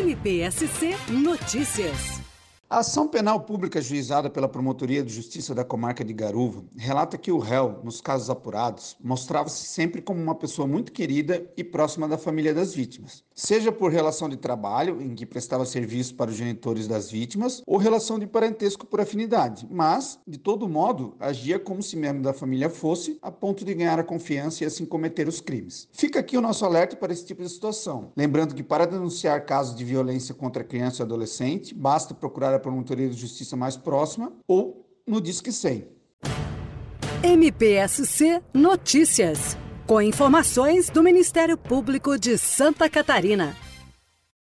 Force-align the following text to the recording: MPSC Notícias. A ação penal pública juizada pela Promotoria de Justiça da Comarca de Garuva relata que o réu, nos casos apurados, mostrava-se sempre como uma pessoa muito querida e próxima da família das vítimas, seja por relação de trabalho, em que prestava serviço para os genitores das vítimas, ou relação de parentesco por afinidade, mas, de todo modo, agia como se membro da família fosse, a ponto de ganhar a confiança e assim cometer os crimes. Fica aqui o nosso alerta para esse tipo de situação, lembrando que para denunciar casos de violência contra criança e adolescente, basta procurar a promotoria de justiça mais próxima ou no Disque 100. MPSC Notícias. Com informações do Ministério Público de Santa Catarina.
MPSC 0.00 0.96
Notícias. 1.10 2.19
A 2.72 2.78
ação 2.78 3.08
penal 3.08 3.40
pública 3.40 3.82
juizada 3.82 4.30
pela 4.30 4.48
Promotoria 4.48 5.02
de 5.02 5.12
Justiça 5.12 5.52
da 5.52 5.64
Comarca 5.64 6.04
de 6.04 6.12
Garuva 6.12 6.62
relata 6.76 7.18
que 7.18 7.32
o 7.32 7.38
réu, 7.40 7.80
nos 7.82 8.00
casos 8.00 8.30
apurados, 8.30 8.96
mostrava-se 9.02 9.66
sempre 9.66 10.00
como 10.00 10.22
uma 10.22 10.36
pessoa 10.36 10.68
muito 10.68 10.92
querida 10.92 11.44
e 11.56 11.64
próxima 11.64 12.06
da 12.06 12.16
família 12.16 12.54
das 12.54 12.72
vítimas, 12.72 13.24
seja 13.34 13.72
por 13.72 13.90
relação 13.90 14.28
de 14.28 14.36
trabalho, 14.36 15.02
em 15.02 15.16
que 15.16 15.26
prestava 15.26 15.66
serviço 15.66 16.14
para 16.14 16.30
os 16.30 16.36
genitores 16.36 16.86
das 16.86 17.10
vítimas, 17.10 17.60
ou 17.66 17.76
relação 17.76 18.20
de 18.20 18.26
parentesco 18.28 18.86
por 18.86 19.00
afinidade, 19.00 19.66
mas, 19.68 20.20
de 20.24 20.38
todo 20.38 20.68
modo, 20.68 21.16
agia 21.18 21.58
como 21.58 21.82
se 21.82 21.96
membro 21.96 22.22
da 22.22 22.32
família 22.32 22.70
fosse, 22.70 23.18
a 23.20 23.32
ponto 23.32 23.64
de 23.64 23.74
ganhar 23.74 23.98
a 23.98 24.04
confiança 24.04 24.62
e 24.62 24.66
assim 24.68 24.86
cometer 24.86 25.26
os 25.26 25.40
crimes. 25.40 25.88
Fica 25.90 26.20
aqui 26.20 26.36
o 26.36 26.40
nosso 26.40 26.64
alerta 26.64 26.94
para 26.94 27.12
esse 27.12 27.26
tipo 27.26 27.42
de 27.42 27.48
situação, 27.48 28.12
lembrando 28.16 28.54
que 28.54 28.62
para 28.62 28.86
denunciar 28.86 29.44
casos 29.44 29.74
de 29.74 29.84
violência 29.84 30.32
contra 30.32 30.62
criança 30.62 31.02
e 31.02 31.04
adolescente, 31.04 31.74
basta 31.74 32.14
procurar 32.14 32.54
a 32.54 32.59
promotoria 32.60 33.08
de 33.08 33.16
justiça 33.16 33.56
mais 33.56 33.76
próxima 33.76 34.32
ou 34.46 34.86
no 35.06 35.20
Disque 35.20 35.50
100. 35.50 35.88
MPSC 37.22 38.40
Notícias. 38.54 39.56
Com 39.86 40.00
informações 40.00 40.88
do 40.88 41.02
Ministério 41.02 41.56
Público 41.56 42.16
de 42.18 42.38
Santa 42.38 42.88
Catarina. 42.88 43.56